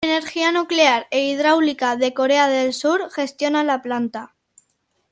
[0.09, 4.21] Energía Nuclear e Hidráulica de Corea del Sur gestiona la planta.